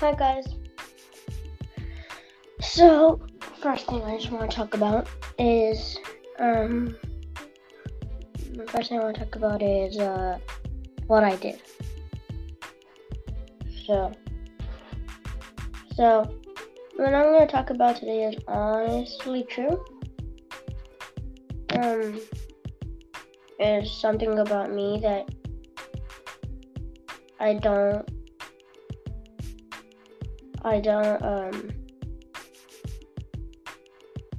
Hi 0.00 0.12
guys. 0.14 0.44
So, 2.60 3.18
first 3.62 3.86
thing 3.86 4.02
I 4.02 4.18
just 4.18 4.30
want 4.30 4.50
to 4.50 4.54
talk 4.54 4.74
about 4.74 5.08
is 5.38 5.98
um 6.38 6.94
the 8.52 8.66
first 8.66 8.90
thing 8.90 9.00
I 9.00 9.04
want 9.04 9.16
to 9.16 9.24
talk 9.24 9.36
about 9.36 9.62
is 9.62 9.96
uh 9.96 10.36
what 11.06 11.24
I 11.24 11.36
did. 11.36 11.62
So, 13.86 14.12
so 15.94 16.28
what 16.96 17.14
I'm 17.14 17.32
going 17.32 17.46
to 17.46 17.50
talk 17.50 17.70
about 17.70 17.96
today 17.96 18.24
is 18.24 18.34
honestly 18.46 19.44
true. 19.44 19.82
Um, 21.70 22.20
is 23.58 23.90
something 23.90 24.40
about 24.40 24.70
me 24.70 25.00
that 25.00 25.30
I 27.40 27.54
don't 27.54 28.06
I 30.66 30.80
don't 30.80 31.22
um 31.22 31.70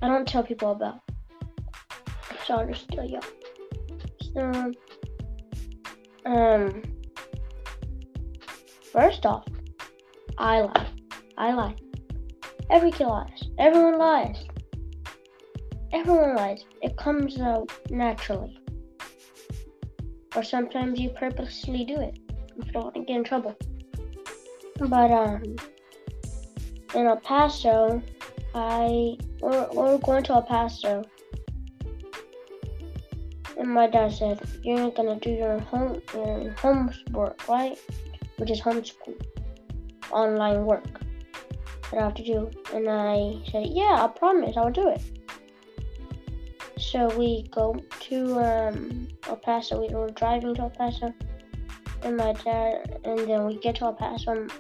I 0.02 0.08
don't 0.10 0.28
tell 0.28 0.44
people 0.44 0.72
about. 0.74 1.00
So 2.46 2.56
I'll 2.56 2.68
just 2.68 2.90
tell 2.90 3.06
you. 3.10 3.22
So 4.34 4.74
um 6.26 6.84
first 8.92 9.26
off, 9.26 9.46
I 10.38 10.60
lie. 10.60 10.90
I 11.38 11.54
lie. 11.54 11.76
Every 12.70 12.92
kid 12.92 13.08
lies. 13.08 13.44
Everyone 13.58 13.98
lies. 13.98 14.44
Everyone 15.94 16.36
lies. 16.36 16.66
It 16.82 16.98
comes 16.98 17.40
out 17.40 17.72
naturally. 17.90 18.60
Or 20.36 20.44
sometimes 20.44 21.00
you 21.00 21.10
purposely 21.12 21.86
do 21.86 22.02
it 22.02 22.20
if 22.58 22.66
you 22.66 22.72
don't 22.74 22.84
want 22.84 22.96
to 22.96 23.06
get 23.06 23.16
in 23.16 23.24
trouble. 23.24 23.56
But 24.78 25.10
um 25.12 25.56
in 26.96 27.06
El 27.06 27.18
Paso, 27.18 28.02
I 28.56 29.18
we're, 29.42 29.68
we're 29.74 29.98
going 30.00 30.24
to 30.24 30.34
El 30.34 30.42
Paso, 30.44 31.04
and 33.58 33.70
my 33.70 33.88
dad 33.88 34.14
said, 34.14 34.40
"You're 34.64 34.92
gonna 34.92 35.20
do 35.20 35.30
your 35.30 35.60
home 35.60 36.02
your 36.14 36.52
homework, 36.54 37.48
right? 37.48 37.78
Which 38.38 38.52
is 38.52 38.62
homeschool, 38.62 39.20
online 40.12 40.66
work 40.66 41.02
that 41.92 42.00
I 42.00 42.04
have 42.04 42.16
to 42.16 42.24
do." 42.24 42.50
And 42.74 42.90
I 42.90 43.42
said, 43.52 43.68
"Yeah, 43.68 44.04
I 44.04 44.08
promise, 44.08 44.56
I'll 44.56 44.72
do 44.72 44.88
it." 44.88 45.02
So 46.80 47.08
we 47.18 47.44
go 47.52 47.76
to 48.02 48.40
um, 48.40 49.08
El 49.28 49.36
Paso. 49.36 49.82
We 49.82 49.94
were 49.94 50.10
driving 50.10 50.56
to 50.56 50.62
El 50.64 50.70
Paso, 50.70 51.14
and 52.04 52.16
my 52.16 52.34
dad, 52.34 53.00
and 53.04 53.20
then 53.20 53.46
we 53.46 53.58
get 53.58 53.76
to 53.76 53.86
El 53.86 53.94
Paso. 53.94 54.32
And 54.32 54.52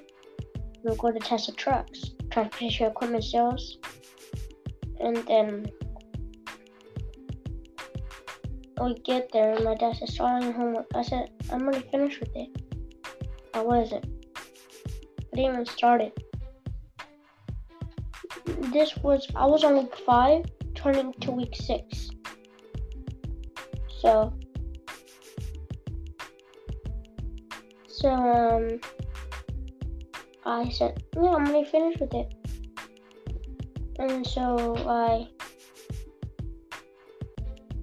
we'll 0.84 0.96
go 0.96 1.12
to 1.12 1.20
Tesla 1.20 1.54
Trucks 1.56 2.17
equipment 2.38 3.24
sales. 3.24 3.78
And 5.00 5.18
then 5.28 5.66
we 8.82 8.94
get 8.96 9.32
there, 9.32 9.54
and 9.56 9.66
my 9.66 9.76
dad 9.76 9.96
said, 9.96 10.10
starting 10.10 10.54
homework. 10.54 10.88
I 10.96 11.02
said, 11.02 11.30
I'm 11.52 11.64
already 11.64 11.88
finished 11.90 12.20
with 12.20 12.36
it. 12.36 12.50
I 13.54 13.62
wasn't. 13.62 14.06
I 14.36 15.36
didn't 15.36 15.54
even 15.54 15.66
start 15.66 16.02
it. 16.02 16.18
This 18.72 18.96
was, 18.98 19.28
I 19.36 19.46
was 19.46 19.64
on 19.64 19.78
week 19.78 19.96
five, 20.06 20.46
turning 20.76 21.14
to 21.22 21.32
week 21.32 21.56
six. 21.56 22.10
So, 24.00 24.34
so, 27.88 28.10
um, 28.10 28.80
I 30.48 30.70
said, 30.70 31.04
yeah, 31.14 31.36
I'm 31.36 31.44
gonna 31.44 31.66
finish 31.66 32.00
with 32.00 32.14
it. 32.14 32.34
And 34.00 34.26
so 34.26 34.78
I, 34.88 35.28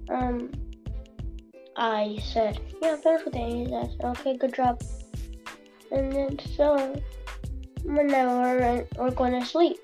um, 0.09 0.51
I 1.77 2.19
said, 2.23 2.59
yeah, 2.81 2.97
I'm 3.05 3.25
with 3.25 3.27
it. 3.27 3.37
And 3.37 3.53
he 3.53 3.67
said, 3.69 4.05
okay, 4.05 4.39
good 4.39 4.55
job. 4.55 4.83
And 5.93 6.11
then 6.11 6.39
so, 6.57 7.01
when 7.85 8.15
I 8.15 8.27
were, 8.27 8.87
we're 8.97 9.11
going 9.11 9.39
to 9.39 9.45
sleep. 9.45 9.77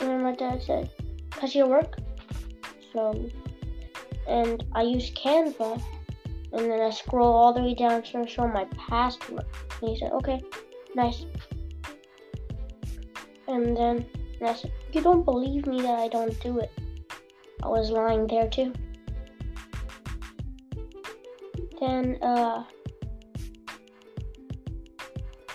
And 0.00 0.10
then 0.10 0.22
my 0.24 0.34
dad 0.34 0.62
said, 0.62 0.90
cause 1.30 1.54
you 1.54 1.66
work? 1.66 1.98
So, 2.92 3.30
and 4.28 4.64
I 4.72 4.82
use 4.82 5.12
Canva. 5.12 5.80
And 6.52 6.70
then 6.70 6.80
I 6.80 6.90
scroll 6.90 7.32
all 7.32 7.52
the 7.52 7.62
way 7.62 7.74
down 7.74 8.02
to 8.02 8.26
show 8.26 8.48
my 8.48 8.64
password. 8.88 9.44
And 9.80 9.90
he 9.90 9.96
said, 9.96 10.10
okay, 10.10 10.42
nice. 10.96 11.24
And 13.54 13.76
then 13.76 14.04
I 14.42 14.52
said, 14.52 14.72
You 14.90 15.00
don't 15.00 15.24
believe 15.24 15.68
me 15.68 15.80
that 15.82 15.96
I 16.00 16.08
don't 16.08 16.38
do 16.40 16.58
it. 16.58 16.72
I 17.62 17.68
was 17.68 17.88
lying 17.88 18.26
there 18.26 18.48
too. 18.48 18.72
Then, 21.80 22.18
uh, 22.20 22.64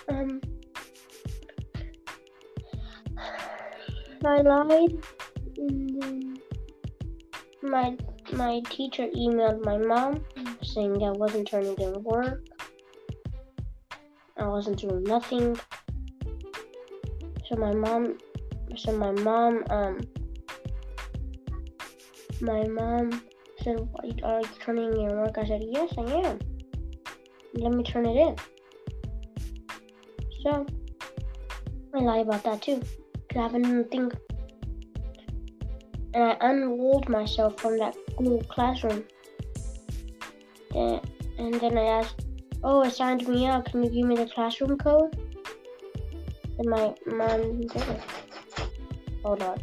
um, 0.07 0.39
I 4.23 4.41
lied. 4.43 5.03
And 5.57 6.39
my 7.61 7.97
my 8.31 8.61
teacher 8.69 9.07
emailed 9.07 9.65
my 9.65 9.77
mom 9.77 10.23
saying 10.63 11.03
I 11.03 11.11
wasn't 11.11 11.49
turning 11.49 11.77
in 11.77 12.01
work. 12.03 12.45
I 14.37 14.47
wasn't 14.47 14.79
doing 14.79 15.03
nothing. 15.03 15.59
So 17.49 17.55
my 17.55 17.73
mom, 17.73 18.19
so 18.75 18.95
my 18.95 19.09
mom, 19.09 19.63
um, 19.71 20.01
my 22.41 22.63
mom 22.67 23.23
said, 23.63 23.89
"Are 24.23 24.41
you 24.41 24.47
turning 24.59 24.93
in 24.93 25.01
your 25.01 25.15
work?" 25.17 25.39
I 25.39 25.45
said, 25.47 25.63
"Yes, 25.65 25.91
I 25.97 26.03
am. 26.27 26.37
Let 27.55 27.71
me 27.73 27.83
turn 27.83 28.05
it 28.05 28.17
in." 28.17 28.35
So 30.43 30.63
I 31.95 31.99
lie 32.01 32.19
about 32.19 32.43
that 32.43 32.61
too, 32.61 32.81
cause 33.29 33.37
I 33.37 33.41
haven't 33.41 33.89
think. 33.89 34.13
And 36.13 36.23
I 36.23 36.37
unrolled 36.41 37.09
myself 37.09 37.59
from 37.59 37.79
that 37.79 37.97
Google 38.15 38.43
Classroom. 38.43 39.05
And, 40.75 41.01
and 41.39 41.55
then 41.55 41.79
I 41.79 41.85
asked, 41.97 42.27
"Oh, 42.63 42.83
it 42.83 42.91
signed 42.91 43.27
me 43.27 43.47
out. 43.47 43.65
Can 43.65 43.83
you 43.83 43.89
give 43.89 44.05
me 44.05 44.17
the 44.17 44.27
classroom 44.27 44.77
code?" 44.77 45.17
My 46.61 46.93
mom. 47.05 47.61
Hold 49.23 49.43
on. 49.43 49.57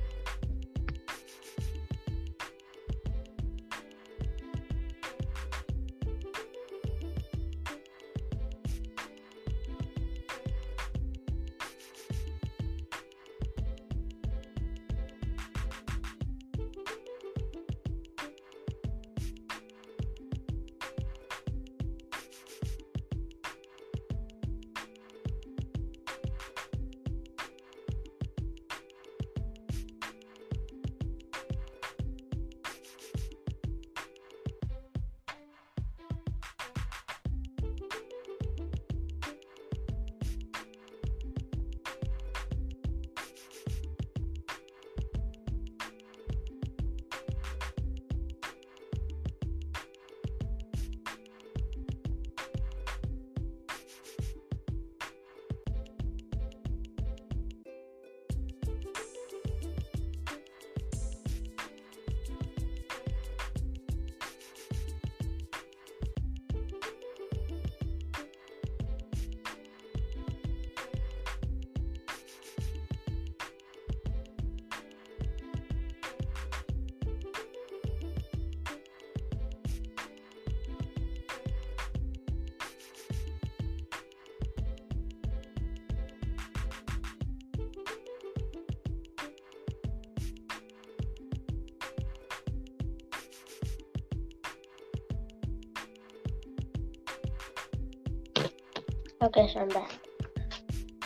Okay, 99.27 99.51
so 99.53 99.59
I'm 99.59 99.69
back. 99.71 99.91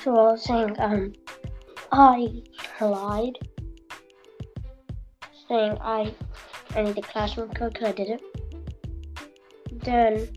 So 0.04 0.10
I 0.10 0.32
was 0.32 0.44
saying, 0.44 0.76
um, 0.78 1.14
I 1.90 2.42
lied, 2.78 3.38
saying 5.48 5.78
I 5.80 6.12
I 6.76 6.82
need 6.82 6.96
the 6.96 7.00
classroom 7.00 7.48
code 7.54 7.72
because 7.72 7.88
I 7.88 7.92
didn't. 7.92 8.22
Then 9.72 10.28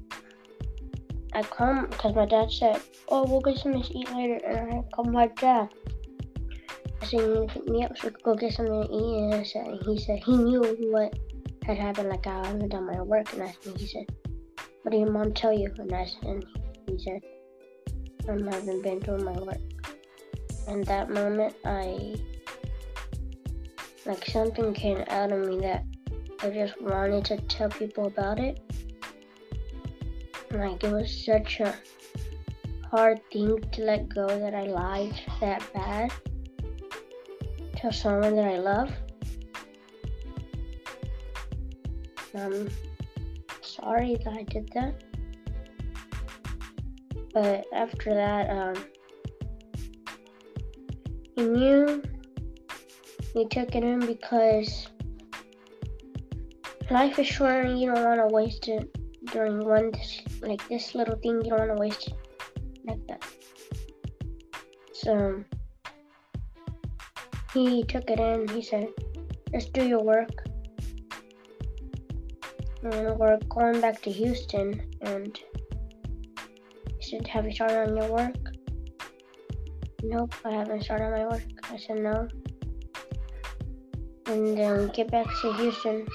I 1.34 1.44
come 1.44 1.88
because 1.88 2.16
my 2.16 2.26
dad 2.26 2.50
said, 2.52 2.80
"Oh, 3.10 3.26
we'll 3.26 3.42
get 3.42 3.58
something 3.58 3.84
to 3.84 4.00
eat 4.00 4.10
later," 4.16 4.40
and 4.46 4.80
I 4.80 4.84
called 4.96 5.12
my 5.12 5.28
dad. 5.28 5.68
I 7.02 7.06
said, 7.06 7.20
"You 7.20 7.42
need 7.42 7.50
to 7.50 7.54
pick 7.54 7.68
me 7.68 7.84
up 7.84 7.98
so 7.98 8.08
we 8.08 8.14
could 8.14 8.24
go 8.24 8.36
get 8.36 8.54
something 8.54 8.88
to 8.88 8.94
eat." 8.94 9.18
And 9.24 9.34
I 9.34 9.44
said, 9.44 9.68
and 9.68 9.84
he 9.84 10.00
said 10.00 10.20
he 10.24 10.38
knew 10.38 10.62
what 10.90 11.20
had 11.66 11.78
happened, 11.78 12.08
like 12.08 12.26
I 12.28 12.48
haven't 12.48 12.70
done 12.70 12.86
my 12.86 13.02
work, 13.02 13.34
and 13.34 13.44
I 13.44 13.54
said 13.62 13.78
he 13.78 13.88
said, 13.88 14.06
"What 14.84 14.92
did 14.92 15.02
your 15.02 15.12
mom 15.12 15.34
tell 15.34 15.52
you?" 15.52 15.70
And 15.78 15.92
I 15.92 16.06
said, 16.06 16.24
and 16.24 16.46
he 16.88 16.98
said, 16.98 17.22
"I 18.28 18.32
haven't 18.32 18.82
been 18.82 19.00
doing 19.00 19.24
my 19.24 19.34
work." 19.34 19.58
In 20.68 20.82
that 20.84 21.10
moment, 21.10 21.56
I 21.66 22.16
like 24.06 24.26
something 24.26 24.74
came 24.74 25.04
out 25.08 25.32
of 25.32 25.48
me 25.48 25.60
that 25.60 25.84
I 26.42 26.50
just 26.50 26.82
wanted 26.82 27.26
to 27.26 27.38
tell 27.48 27.70
people 27.70 28.08
about 28.08 28.40
it. 28.40 28.60
Like 30.52 30.84
it 30.84 30.92
was 30.92 31.26
such 31.26 31.60
a 31.60 31.74
hard 32.92 33.20
thing 33.32 33.60
to 33.72 33.82
let 33.84 34.08
go 34.10 34.28
that 34.28 34.54
I 34.54 34.66
lied 34.66 35.20
that 35.40 35.64
bad 35.74 36.12
to 37.78 37.92
someone 37.92 38.36
that 38.36 38.46
I 38.46 38.58
love. 38.58 38.92
I'm 42.36 42.70
sorry 43.62 44.16
that 44.24 44.34
I 44.34 44.44
did 44.44 44.70
that. 44.74 45.13
But 47.34 47.66
after 47.74 48.14
that, 48.14 48.50
um, 48.50 48.86
he 51.36 51.44
knew 51.44 52.04
he 53.34 53.46
took 53.48 53.76
it 53.76 53.84
in 53.84 54.06
because 54.06 54.88
life 56.92 57.18
is 57.18 57.26
short 57.26 57.66
and 57.66 57.80
you 57.80 57.92
don't 57.92 58.06
want 58.06 58.20
to 58.20 58.34
waste 58.34 58.68
it 58.68 58.88
during 59.32 59.66
one 59.66 59.92
like 60.42 60.68
this 60.70 60.94
little 60.94 61.16
thing 61.16 61.42
you 61.44 61.50
don't 61.50 61.68
want 61.68 61.76
to 61.76 61.82
waste 61.82 62.08
it 62.08 62.14
like 62.86 63.08
that. 63.08 63.26
So 64.94 65.44
he 67.54 67.84
took 67.84 68.10
it 68.10 68.20
in. 68.20 68.48
He 68.50 68.62
said 68.62 68.90
let's 69.52 69.66
do 69.66 69.86
your 69.86 70.04
work. 70.04 70.46
And 72.84 73.18
we're 73.18 73.40
going 73.50 73.82
back 73.82 74.02
to 74.04 74.12
houston 74.12 74.82
and 75.02 75.40
have 77.30 77.46
you 77.46 77.52
started 77.52 77.90
on 77.90 77.98
your 77.98 78.12
work 78.12 78.36
nope 80.04 80.34
i 80.46 80.52
haven't 80.52 80.84
started 80.84 81.12
my 81.12 81.26
work 81.26 81.44
i 81.72 81.78
said 81.78 82.00
no 82.00 82.28
and 84.28 84.58
then 84.58 84.88
get 84.90 85.12
back 85.12 85.28
to 85.42 85.54
houston 85.54 86.08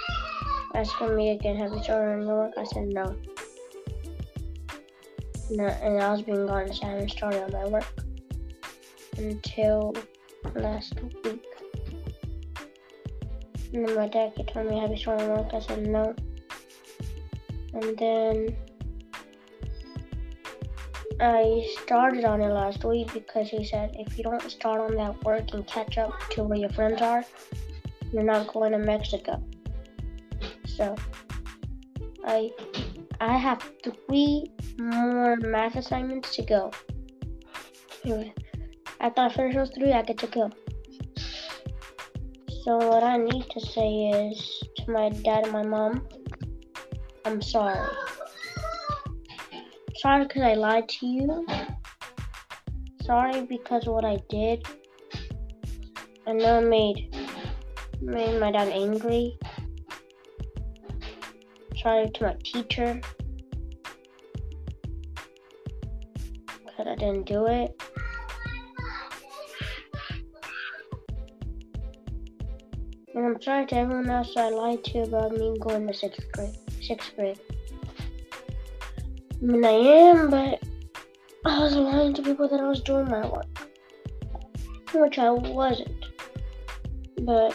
asking 0.75 1.17
me 1.17 1.31
again, 1.31 1.57
have 1.57 1.73
you 1.73 1.83
started 1.83 2.21
on 2.21 2.27
your 2.27 2.37
work? 2.37 2.53
I 2.57 2.65
said 2.65 2.89
no. 2.89 3.17
No, 5.51 5.67
and 5.67 6.01
I 6.01 6.13
was 6.13 6.23
being 6.23 6.49
honest, 6.49 6.85
I 6.85 6.91
hadn't 6.91 7.11
started 7.11 7.43
on 7.43 7.53
my 7.53 7.67
work 7.67 8.05
until 9.17 9.95
last 10.55 10.95
week. 11.25 11.45
And 13.73 13.89
then 13.89 13.97
my 13.97 14.09
dad 14.09 14.33
telling 14.49 14.69
me, 14.69 14.79
have 14.79 14.91
you 14.91 14.97
started 14.97 15.31
on 15.31 15.39
work? 15.39 15.55
I 15.55 15.61
said 15.61 15.87
no. 15.87 16.15
And 17.75 17.99
then 17.99 18.57
I 21.21 21.67
started 21.83 22.25
on 22.25 22.41
it 22.41 22.53
last 22.53 22.85
week 22.85 23.13
because 23.13 23.49
he 23.49 23.65
said 23.65 23.91
if 23.95 24.17
you 24.17 24.23
don't 24.23 24.43
start 24.51 24.81
on 24.81 24.97
that 24.97 25.25
work 25.25 25.53
and 25.53 25.67
catch 25.67 25.99
up 25.99 26.13
to 26.31 26.45
where 26.45 26.59
your 26.59 26.71
friends 26.71 27.03
are, 27.03 27.25
you're 28.13 28.23
not 28.23 28.53
going 28.53 28.73
to 28.73 28.79
Mexico. 28.79 29.43
So 30.65 30.95
I 32.25 32.53
I 33.21 33.37
have 33.37 33.61
three 33.83 34.53
more 34.79 35.37
math 35.37 35.75
assignments 35.75 36.37
to 36.37 36.43
go. 36.43 36.71
After 39.01 39.23
I 39.23 39.29
finish 39.29 39.55
those 39.57 39.71
three, 39.71 39.93
I 39.93 40.03
get 40.03 40.19
to 40.19 40.27
go. 40.29 40.51
So 42.63 42.77
what 42.77 43.03
I 43.03 43.17
need 43.17 43.47
to 43.51 43.61
say 43.61 44.11
is 44.11 44.63
to 44.77 44.91
my 44.91 45.09
dad 45.09 45.45
and 45.45 45.53
my 45.53 45.65
mom, 45.65 46.07
I'm 47.25 47.43
sorry. 47.43 47.85
Sorry 49.99 50.25
because 50.25 50.43
I 50.43 50.55
lied 50.55 50.89
to 50.89 51.07
you. 51.07 51.47
Sorry 53.03 53.43
because 53.47 53.87
what 53.87 54.05
I 54.05 54.19
did. 54.29 54.65
I 56.27 56.33
know 56.33 56.61
made 56.61 57.15
made 58.01 58.39
my 58.39 58.53
dad 58.53 58.69
angry 58.69 59.37
sorry 61.83 62.11
to 62.11 62.23
my 62.25 62.37
teacher 62.45 63.01
because 66.47 66.87
I 66.87 66.95
didn't 66.97 67.27
do 67.27 67.47
it. 67.47 67.81
And 73.15 73.27
I'm 73.27 73.43
sorry 73.43 73.67
to 73.67 73.77
everyone 73.77 74.11
else 74.11 74.37
I 74.37 74.51
lied 74.51 74.85
to 74.85 75.03
about 75.03 75.33
me 75.33 75.57
going 75.61 75.87
to 75.87 75.95
sixth 75.95 76.31
grade. 76.33 76.57
Sixth 76.81 77.17
grade. 77.17 77.41
I 79.41 79.45
mean, 79.45 79.65
I 79.65 79.71
am, 79.71 80.31
but 80.31 80.61
I 81.45 81.61
was 81.61 81.77
lying 81.77 82.13
to 82.15 82.23
people 82.23 82.49
that 82.49 82.59
I 82.59 82.69
was 82.69 82.81
doing 82.81 83.09
my 83.09 83.25
work, 83.25 83.47
which 84.93 85.17
I 85.19 85.31
wasn't. 85.31 86.07
But 87.23 87.55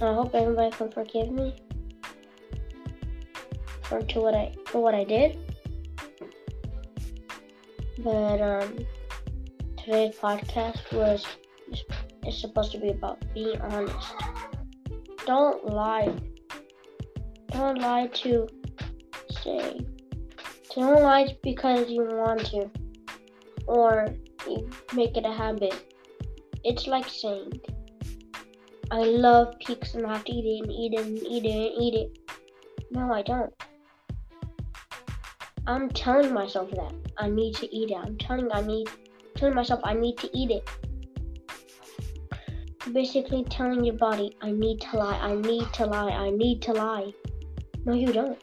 I 0.00 0.14
hope 0.14 0.34
everybody 0.34 0.70
can 0.70 0.90
forgive 0.90 1.30
me 1.30 1.54
for 3.82 4.00
to 4.00 4.20
what 4.20 4.34
I 4.34 4.54
for 4.64 4.82
what 4.82 4.94
I 4.94 5.04
did. 5.04 5.38
But 7.98 8.40
um, 8.40 8.78
today's 9.76 10.14
podcast 10.16 10.92
was 10.92 11.26
is 12.26 12.40
supposed 12.40 12.72
to 12.72 12.78
be 12.78 12.88
about 12.88 13.22
being 13.34 13.60
honest. 13.60 14.14
Don't 15.26 15.66
lie. 15.66 16.14
Don't 17.50 17.80
lie 17.80 18.06
to 18.06 18.48
say. 19.42 19.80
Don't 20.78 21.02
lie 21.02 21.36
because 21.42 21.90
you 21.90 22.04
want 22.04 22.46
to, 22.52 22.70
or 23.66 24.06
you 24.46 24.70
make 24.94 25.16
it 25.16 25.26
a 25.26 25.32
habit. 25.32 25.74
It's 26.62 26.86
like 26.86 27.08
saying, 27.08 27.60
"I 28.92 29.02
love 29.02 29.58
pizza 29.58 29.98
and 29.98 30.06
I 30.06 30.12
have 30.12 30.24
to 30.26 30.32
eat 30.32 30.46
it 30.46 30.62
and 30.62 30.72
eat 30.72 30.92
it 30.94 31.04
and 31.04 31.18
eat 31.18 31.44
it 31.44 31.56
and 31.64 31.82
eat 31.82 31.94
it." 32.02 32.08
No, 32.92 33.12
I 33.12 33.22
don't. 33.22 33.52
I'm 35.66 35.90
telling 35.90 36.32
myself 36.32 36.70
that 36.70 36.94
I 37.16 37.28
need 37.28 37.56
to 37.56 37.66
eat 37.74 37.90
it. 37.90 37.96
I'm 37.96 38.16
telling 38.16 38.48
I 38.52 38.62
need 38.62 38.88
telling 39.34 39.56
myself 39.56 39.80
I 39.82 39.94
need 39.94 40.16
to 40.18 40.30
eat 40.32 40.52
it. 40.52 40.64
Basically 42.92 43.42
telling 43.50 43.84
your 43.84 43.96
body 43.96 44.36
I 44.40 44.52
need 44.52 44.80
to 44.82 44.96
lie, 44.96 45.18
I 45.18 45.34
need 45.34 45.72
to 45.72 45.86
lie, 45.86 46.12
I 46.26 46.30
need 46.30 46.62
to 46.62 46.72
lie. 46.72 47.12
No 47.84 47.94
you 47.94 48.12
don't. 48.12 48.38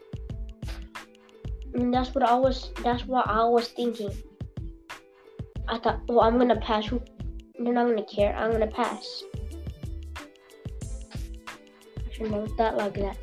And 1.75 1.93
that's 1.93 2.15
what 2.15 2.23
I 2.23 2.33
was 2.35 2.71
that's 2.83 3.05
what 3.05 3.27
I 3.27 3.43
was 3.43 3.67
thinking. 3.67 4.11
I 5.67 5.77
thought, 5.77 5.99
well 6.07 6.21
I'm 6.21 6.37
gonna 6.37 6.59
pass 6.59 6.89
they're 6.89 7.73
not 7.73 7.87
gonna 7.87 8.05
care, 8.05 8.33
I'm 8.35 8.51
gonna 8.51 8.67
pass. 8.67 9.23
I 10.83 12.11
should 12.11 12.31
know 12.31 12.47
that 12.57 12.77
like 12.77 12.93
that. 12.95 13.17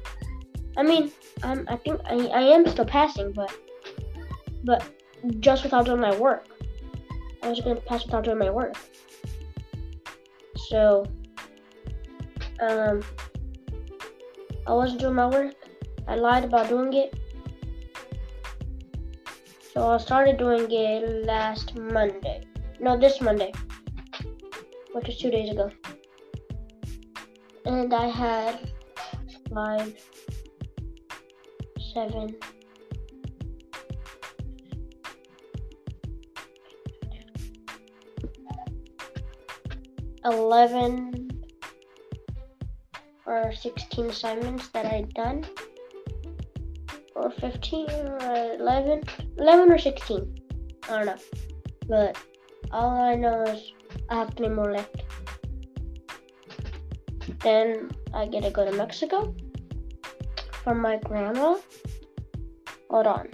I 0.77 0.83
mean, 0.83 1.13
um, 1.43 1.67
I 1.69 1.77
think 1.77 2.01
I, 2.05 2.17
I 2.27 2.43
am 2.43 2.67
still 2.67 2.85
passing, 2.85 3.33
but 3.33 3.51
but 4.65 4.85
just 5.41 5.63
without 5.65 5.87
doing 5.87 6.01
my 6.01 6.15
work. 6.19 6.47
I 7.43 7.49
was 7.49 7.61
gonna 7.61 7.81
pass 7.81 8.05
without 8.05 8.25
doing 8.25 8.39
my 8.39 8.51
work. 8.51 8.77
So, 10.69 11.07
um, 12.61 13.03
I 14.67 14.73
wasn't 14.73 15.01
doing 15.01 15.15
my 15.15 15.27
work. 15.27 15.55
I 16.07 16.17
lied 16.17 16.45
about 16.45 16.69
doing 16.69 16.93
it. 16.93 17.19
So 19.73 19.89
I 19.89 19.97
started 19.97 20.37
doing 20.37 20.71
it 20.71 21.25
last 21.25 21.75
Monday. 21.75 22.43
No, 22.79 22.99
this 23.01 23.23
Monday, 23.23 23.53
which 24.93 25.07
was 25.07 25.17
two 25.17 25.31
days 25.31 25.51
ago. 25.51 25.71
And 27.65 27.95
I 27.95 28.09
had 28.09 28.71
five, 29.55 29.97
seven, 31.95 32.37
11 40.27 41.31
or 43.25 43.53
16 43.55 44.11
assignments 44.11 44.69
that 44.69 44.85
I'd 44.85 45.15
done. 45.15 45.47
Or 47.43 47.51
15 47.51 47.91
or 47.91 48.55
11. 48.59 49.03
11 49.39 49.73
or 49.73 49.79
16. 49.79 50.39
I 50.85 50.89
don't 50.89 51.07
know. 51.07 51.17
but 51.89 52.17
all 52.71 52.91
I 52.91 53.15
know 53.15 53.43
is 53.43 53.73
I 54.09 54.17
have 54.17 54.35
three 54.35 54.49
more 54.49 54.73
left. 54.73 55.03
Then 57.41 57.91
I 58.15 58.27
get 58.27 58.43
to 58.45 58.51
go 58.51 58.65
to 58.65 58.77
Mexico 58.77 59.35
from 60.65 60.81
my 60.81 60.97
grandma. 60.99 61.57
Hold 62.91 63.07
on. 63.07 63.29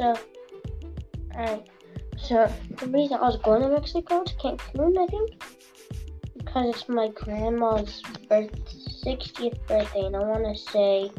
So, 0.00 0.16
alright. 1.36 1.68
So, 2.16 2.50
the 2.78 2.86
reason 2.86 3.18
I 3.18 3.20
was 3.20 3.36
going 3.42 3.60
to 3.60 3.68
Mexico 3.68 4.24
to 4.24 4.34
Cancun, 4.36 4.96
I 4.98 5.06
think, 5.08 5.42
because 6.38 6.74
it's 6.74 6.88
my 6.88 7.08
grandma's 7.08 8.00
birth, 8.26 8.50
60th 9.04 9.58
birthday, 9.66 10.06
and 10.06 10.16
I 10.16 10.20
want 10.20 10.44
to 10.44 10.72
say, 10.72 11.10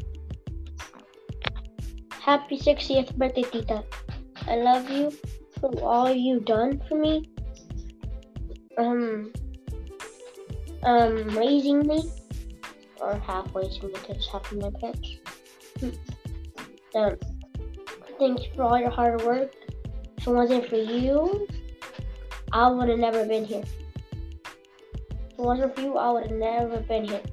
Happy 2.09 2.57
60th 2.57 3.15
birthday, 3.17 3.43
Tita. 3.43 3.83
I 4.47 4.55
love 4.55 4.89
you 4.89 5.11
for 5.59 5.69
all 5.81 6.11
you've 6.11 6.45
done 6.45 6.81
for 6.89 6.97
me. 6.97 7.29
Um, 8.79 9.31
um, 10.81 11.37
raising 11.37 11.85
me, 11.85 12.09
or 12.99 13.15
half 13.19 13.53
raising 13.53 13.89
me 13.89 13.93
because 13.93 14.27
half 14.31 14.51
of 14.51 14.57
my 14.57 14.71
parents. 14.79 15.17
Um, 16.95 17.17
Thank 18.21 18.43
you 18.43 18.49
for 18.55 18.61
all 18.61 18.79
your 18.79 18.91
hard 18.91 19.23
work. 19.23 19.51
If 20.15 20.27
it 20.27 20.29
wasn't 20.31 20.67
for 20.67 20.75
you, 20.75 21.47
I 22.51 22.69
would 22.69 22.87
have 22.87 22.99
never 22.99 23.25
been 23.25 23.43
here. 23.43 23.63
If 24.43 25.39
it 25.39 25.39
wasn't 25.39 25.73
for 25.73 25.81
you, 25.81 25.97
I 25.97 26.11
would 26.11 26.27
have 26.27 26.37
never 26.37 26.81
been 26.81 27.05
here. 27.05 27.23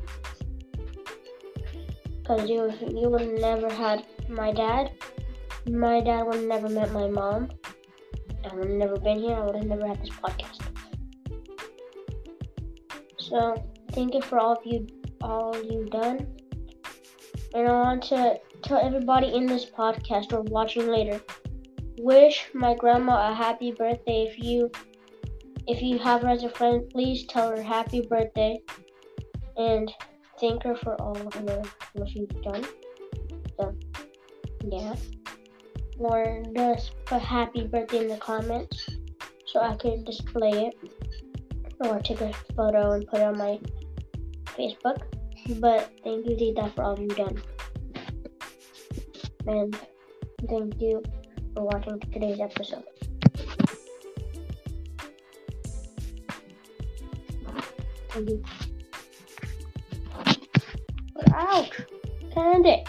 Because 2.22 2.48
you, 2.48 2.72
you 2.88 3.10
would 3.10 3.20
have 3.20 3.38
never 3.38 3.68
had 3.68 4.06
my 4.30 4.50
dad. 4.50 4.92
My 5.66 6.00
dad 6.00 6.22
would 6.22 6.36
have 6.36 6.44
never 6.44 6.70
met 6.70 6.90
my 6.90 7.06
mom. 7.06 7.50
I 8.50 8.54
would 8.54 8.68
have 8.68 8.78
never 8.78 8.96
been 8.96 9.18
here. 9.18 9.36
I 9.36 9.44
would 9.44 9.56
have 9.56 9.66
never 9.66 9.86
had 9.86 10.00
this 10.00 10.08
podcast. 10.08 10.62
So, 13.18 13.62
thank 13.92 14.14
you 14.14 14.22
for 14.22 14.38
all 14.38 14.52
of 14.54 14.64
you, 14.64 14.86
all 15.20 15.54
you've 15.62 15.90
done. 15.90 16.37
And 17.54 17.66
I 17.66 17.72
want 17.72 18.02
to 18.04 18.40
tell 18.62 18.78
everybody 18.78 19.34
in 19.34 19.46
this 19.46 19.64
podcast 19.64 20.32
or 20.32 20.42
watching 20.42 20.86
later. 20.88 21.20
Wish 21.98 22.48
my 22.54 22.74
grandma 22.74 23.30
a 23.30 23.34
happy 23.34 23.72
birthday. 23.72 24.28
If 24.30 24.38
you 24.38 24.70
if 25.66 25.82
you 25.82 25.98
have 25.98 26.22
her 26.22 26.28
as 26.28 26.44
a 26.44 26.50
friend, 26.50 26.88
please 26.90 27.26
tell 27.26 27.50
her 27.50 27.62
happy 27.62 28.00
birthday 28.00 28.58
and 29.56 29.92
thank 30.40 30.62
her 30.62 30.76
for 30.76 31.00
all 31.00 31.16
of 31.16 31.34
her 31.34 31.62
what 31.94 32.08
she's 32.08 32.28
done. 32.42 32.64
So 33.58 33.74
yeah. 34.64 34.94
Or 35.98 36.42
just 36.54 36.92
put 37.06 37.20
happy 37.20 37.66
birthday 37.66 38.02
in 38.02 38.08
the 38.08 38.18
comments 38.18 38.88
so 39.46 39.60
I 39.60 39.74
can 39.76 40.04
display 40.04 40.68
it. 40.68 40.74
Or 41.80 41.98
take 42.00 42.20
a 42.20 42.32
photo 42.56 42.92
and 42.92 43.06
put 43.06 43.20
it 43.20 43.24
on 43.24 43.38
my 43.38 43.58
Facebook. 44.46 45.17
But 45.60 45.90
thank 46.04 46.26
you, 46.28 46.36
Tita, 46.36 46.72
for 46.74 46.84
all 46.84 46.98
you've 46.98 47.16
done 47.16 47.40
and 49.48 49.76
thank 50.48 50.80
you 50.80 51.02
for 51.54 51.64
watching 51.64 51.98
today's 52.12 52.38
episode. 52.38 52.84
Thank 58.10 58.28
you. 58.28 58.44
Ouch! 61.32 61.72
Candy! 62.32 62.84